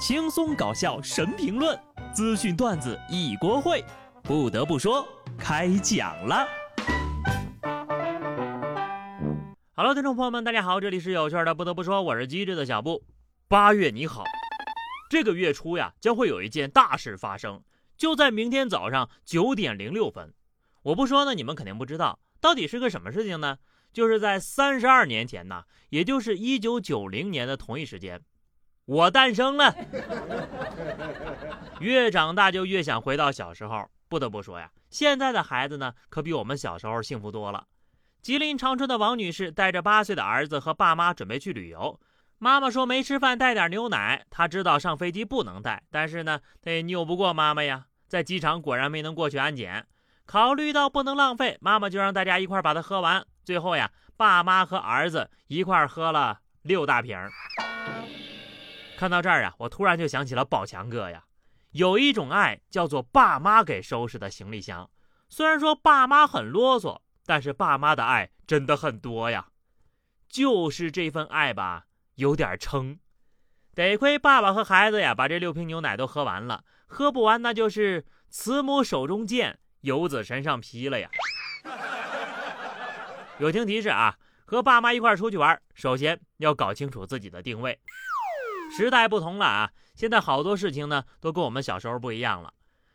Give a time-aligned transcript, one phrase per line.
[0.00, 1.78] 轻松搞笑神评论，
[2.14, 3.84] 资讯段子一锅烩。
[4.22, 5.06] 不得不说，
[5.38, 6.48] 开讲了。
[9.74, 11.54] Hello，听众朋友们，大家好，这里是有趣的。
[11.54, 13.04] 不得不说，我是机智的小布。
[13.46, 14.24] 八月你好，
[15.10, 17.62] 这个月初呀，将会有一件大事发生，
[17.98, 20.32] 就在明天早上九点零六分。
[20.82, 23.58] 我不说呢，你们肯定不知道，到底是个什么事情呢？
[23.92, 28.22] 就是在三十二年前呢，也就是一九九零年的同一时间。
[28.90, 29.72] 我诞生了，
[31.78, 33.88] 越长大就越想回到小时候。
[34.08, 37.68] 不得不说呀，现在的孩子呢，可比我们小时候幸福多了。
[38.20, 42.00] 吉林长春的王女士带着八岁的儿子和爸妈准备去旅游，
[42.38, 44.26] 妈妈说没吃饭，带点牛奶。
[44.28, 47.84] 她知道上飞机不能带，但是呢，她也拗不过妈妈呀。
[48.08, 49.86] 在机场果然没能过去安检，
[50.26, 53.24] 考虑到不能浪费，妈妈就让大家一块把它喝完。
[53.44, 57.16] 最后呀，爸妈和儿子一块喝了六大瓶。
[59.00, 61.24] 看到这儿啊，我突然就想起了宝强哥呀。
[61.70, 64.90] 有一种爱叫做爸妈给收拾的行李箱。
[65.30, 69.46] 虽然说爸妈很啰嗦，但是爸妈的爱真的很多呀。
[70.28, 72.98] 就是这份爱吧，有点撑。
[73.74, 76.62] 得亏爸爸和孩子呀，把这六瓶牛奶都喝完了。
[76.84, 81.08] 喝不完那就是慈母手中剑，游子身上披了呀。
[83.38, 87.80] 友情提示啊，和爸妈一块出去玩，首先要搞清楚自己的定位。
[88.76, 89.70] 时代不同了啊！
[89.94, 92.54] 现在好多事情呢，都跟我们小时候不一样了。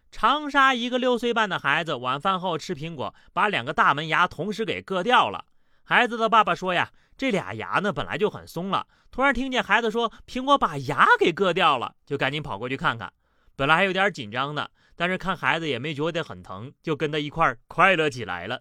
[0.10, 5.46] 长沙一个六岁半的孩子晚饭后吃苹果，把两个大门牙同时给硌掉了。
[5.84, 13.12] 孩子的爸爸说呀，这俩牙呢本来就很松了，突然听见孩子说苹果把牙给硌掉了，就赶紧跑过去看看。
[13.58, 18.60] 本来还有点紧张的，但是看孩子也没觉得很疼，就跟他一块快乐起来了。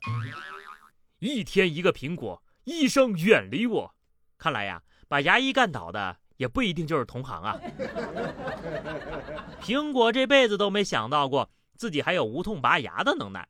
[1.20, 3.94] 一天一个苹果，医生远离我。
[4.36, 6.18] 看来呀，把牙医干倒的。
[6.36, 7.56] 也不一定就是同行啊。
[9.62, 13.48] 苹果这辈子都没想到过自己还有无痛拔牙的能耐。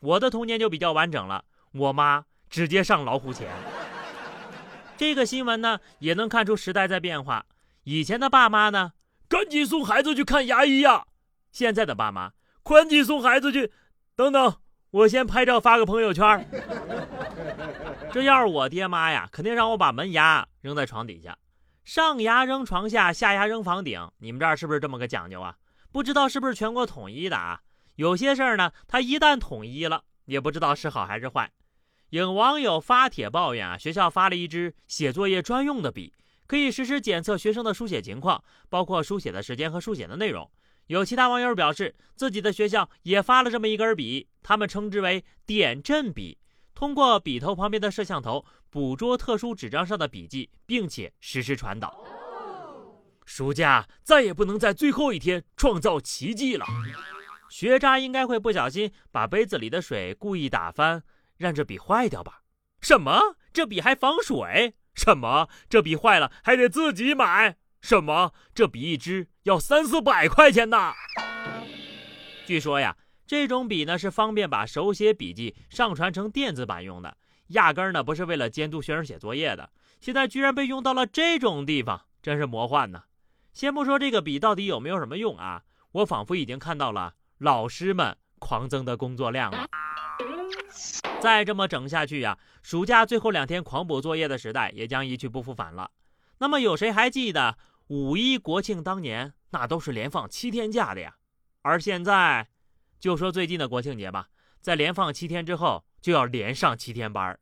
[0.00, 3.48] 我的童年就比较完整了，我妈直接上老虎钳。
[4.96, 7.46] 这个新闻呢，也能看出时代在变化。
[7.84, 8.92] 以前的爸妈呢，
[9.28, 11.06] 赶紧送孩子去看牙医呀。
[11.50, 12.32] 现在的爸妈，
[12.62, 13.72] 赶紧送孩子去。
[14.16, 14.56] 等等，
[14.90, 16.48] 我先拍照发个朋友圈。
[18.12, 21.36] 这要是我爹妈呀，肯定让我把门牙扔在床底下。
[21.84, 25.56] 上牙扔床下，下牙扔房顶，你们这儿是不是这么个讲究啊？
[25.92, 27.60] 不知道是不是全国统一的啊？
[27.96, 31.52] 有些事儿呢，它一旦统一了，也不知道是好还是坏。
[32.08, 36.14] 有网友发帖抱怨啊，学校发了一支写作业专用的笔，
[36.46, 40.50] 可以实时检测学生的书写情况，包括书写的时间和书写的内容。
[40.86, 46.38] 有其他网友表示，自己的学校也发了这么一根笔，他们称之为点阵笔。
[46.74, 52.04] 通过笔头旁边的摄像头捕捉特殊纸张上的笔记，并且实时传导。
[53.24, 56.66] 暑假再也不能在最后一天创造奇迹了。
[57.48, 61.04] 学渣应该会不小心把杯子里的水故意打翻，
[61.36, 62.42] 让这笔坏掉吧？
[62.80, 63.36] 什么？
[63.52, 64.74] 这笔还防水？
[64.94, 65.48] 什么？
[65.70, 67.56] 这笔坏了还得自己买？
[67.80, 68.34] 什么？
[68.52, 70.92] 这笔一支要三四百块钱呢？
[72.44, 72.96] 据说呀。
[73.26, 77.16] 这种笔呢是方便把手写笔记上传成电子版用的，
[77.48, 79.70] 压根儿呢不是为了监督学生写作业的。
[80.00, 83.04] 现在居然被用到了这种地方，真是魔幻呢！
[83.54, 89.66] 先不说这个笔到底有没有什么用啊，我仿佛已经看到了老师们狂增的工作量了。
[91.20, 95.90] 再这么整下去呀，暑假最后两天狂补作业的时代也将一去不复返了。
[96.38, 101.16] 那么有谁还记得五一国庆当年那都是连放七天假的呀？
[101.62, 102.48] 而现在。
[103.04, 104.30] 就说最近的国庆节吧，
[104.62, 107.38] 在连放七天之后，就要连上七天班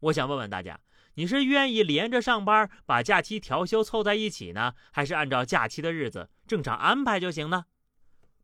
[0.00, 0.78] 我想问问大家，
[1.14, 7.64] 你是愿意连着上班，把假期调休凑在一起呢，还是按照假期的日子正常安排就行呢？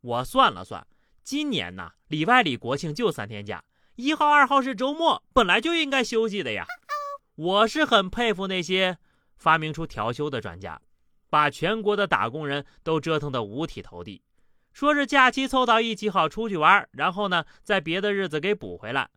[0.01, 0.87] 我算了算，
[1.23, 3.63] 今年呢，里外里国庆就三天假，
[3.97, 6.65] 一号、二号是周末，本来就应该休息的呀。
[7.35, 8.97] 我是很佩服那些
[9.37, 10.81] 发明出调休的专家，
[11.29, 14.23] 把全国的打工人都折腾得五体投地。
[14.73, 19.09] 说是假期凑到一起好出去玩，然后呢，在别的日子给补回来。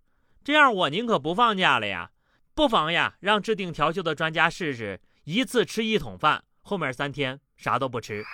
[0.45, 2.11] 这样我宁可不放假了呀。
[2.55, 8.25] 不妨呀，让制定调休的专家试试，一次吃一桶饭，后面三天啥都不吃。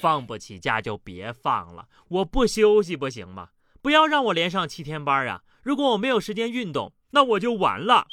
[0.00, 3.48] 放不起假就别放了，我不休息不行吗？
[3.82, 5.42] 不要让我连上七天班啊！
[5.62, 8.06] 如果我没有时间运动，那我就完了。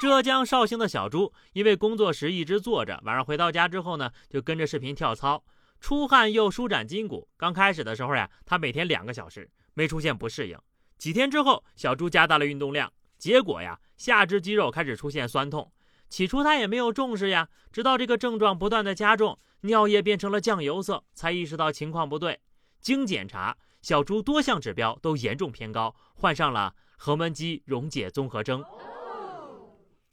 [0.00, 5.42] 浙江绍兴的小朱因为工作时一直坐着，晚上回到家之后呢，就跟着视频跳操。
[5.80, 7.28] 出汗又舒展筋骨。
[7.36, 10.58] 刚开始的时候呀，他每天两个小时，没出现不适应。
[10.96, 15.72] 几天之后，小猪加大了运动量，结果呀，下肢肌肉开始出现酸痛。
[16.08, 22.40] 起初他也没有重视呀，直到这个症状不断的加重，尿液变成了酱油色，才意识到情况不对。
[22.80, 28.64] 经检查，小猪多项指标都严重偏高，患上了横纹肌溶解综合征。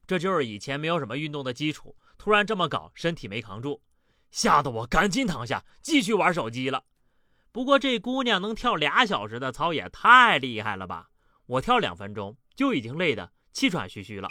[0.06, 3.82] 这就是以前没有什么运动的基础，突然这么搞，身体没扛住，
[4.36, 6.84] 吓得我赶紧躺下继续玩手机了。
[7.54, 11.08] 不过这姑娘能跳俩小时的操也太厉害了吧！
[11.46, 14.28] 我跳两分钟就已经累得气喘吁吁了。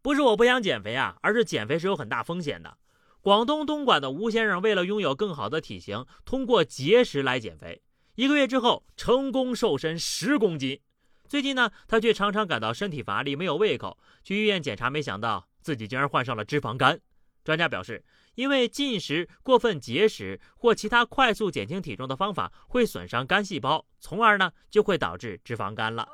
[0.00, 2.78] 不是我不想减肥啊，而是减肥是有很大风险的。
[3.20, 7.82] 广东东莞的吴先生为了拥有更好的体型，通过节食来减肥，
[8.14, 10.80] 一个月之后成功瘦身十公斤。
[11.28, 13.98] 最近呢，他却常常感到身体乏力，没有胃口。
[14.24, 16.98] 去医院检查，没想到自己竟然患上了脂肪肝。
[17.44, 18.04] 专家表示，
[18.36, 26.08] 因为进食、过分节食或其他快速减轻体重的方法会损伤肝细胞，从而呢就会导致脂肪肝了。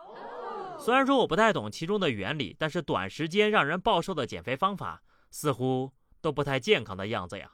[0.79, 7.53] 虽然说我不太懂其中的原理，但是短时间让人暴瘦的减肥方法似乎都不太健康的样子呀。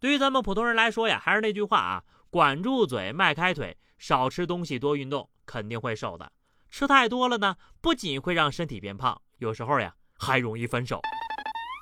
[0.00, 6.32] 对于咱们普通人来说呀，还是那句话啊，管住嘴，迈开腿，少吃东西，多运动，肯定会瘦的。
[6.70, 11.00] 吃太多了呢，不仅会让身体变胖，有时候呀还容易分手。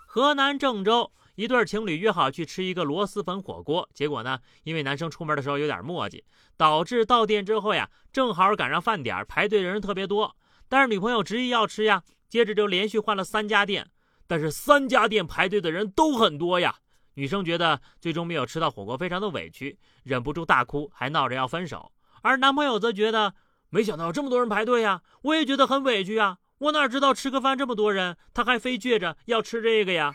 [0.06, 6.22] 河南郑州一对情侣约好去吃一个螺蛳粉火锅，结果呢，因为男生出门的时候有点磨叽，
[6.56, 10.36] 导致到店之后呀，正好赶上饭点，排队的人特别多。
[10.68, 13.88] 但是女朋友执意要吃呀，接着就连续换了三家店，
[14.26, 16.74] 但是三家店排队的人都很多呀。
[17.14, 21.92] 女生觉得最终没有吃到火锅，非常的委屈，忍不住大哭，还闹着要分手。
[22.22, 23.34] 而男朋友则觉得。
[23.68, 26.38] 没想到这么多人排队呀，我也觉得很委屈呀！
[26.58, 30.12] 我哪知道吃个饭这么多人，他还非倔着要吃这个呀。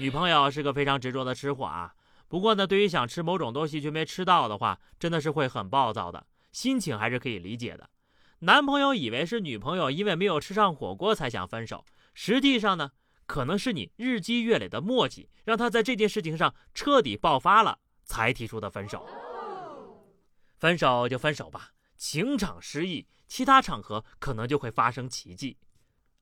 [0.00, 1.94] 女朋友是个非常执着的吃货啊，
[2.26, 7.90] 不过呢，对于想吃某种东西却没吃到的话，真的是会很暴躁的，心情还是可以理解的。
[8.38, 12.92] 男朋友以为是女朋友因为没有吃上火锅才想分手，实际上呢，
[13.26, 19.06] 可能是你日积月累的默契，让他在这件事情上彻底爆发了，才提出的分手。
[20.56, 21.72] 分手就分手吧。
[21.98, 25.58] 情场失意，其他场合可能就会发生奇迹。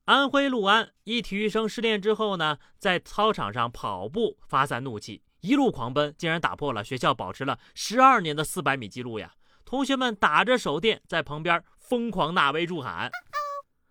[0.09, 9.35] 安徽六安一体育生失恋之后呢，在操场上跑步发散怒气，一路狂奔，竟然打破了学校保持了十二年的四百米记录呀！
[9.67, 13.11] 同学们打着手电在旁边疯狂呐威助喊，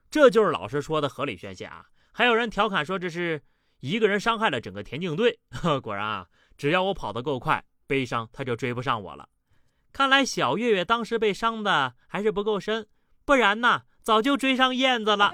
[0.09, 1.85] 这就是老师说的合理宣泄啊！
[2.11, 3.39] 还有人调侃说这是
[3.81, 5.39] 一个人伤害了整个田径队。
[5.83, 6.27] 果然啊，
[6.57, 9.29] 只要我跑得够快，悲伤他就追不上我了。
[9.93, 12.87] 看来小月月当时被伤的还是不够深，
[13.23, 15.33] 不然呢，早就追上燕子了。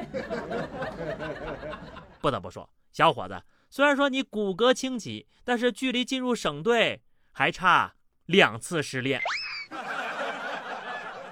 [2.20, 3.40] 不得不说，小伙子，
[3.70, 7.94] 虽然说你骨骼清奇，但是距离进入省队还差
[8.26, 9.22] 两次失恋。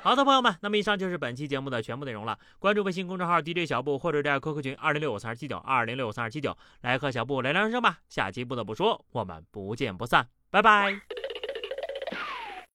[0.03, 2.37] 好的，朋友们，那么以上就是本期节目的全部内容了。
[2.59, 7.97] 关注微信公众号 DJ 小布，或者在 QQ 群二零六五三二七九二零六五三二七九，来和小布聊聊人生吧。
[8.07, 11.20] 下期不得不说，我们不见不散，拜拜。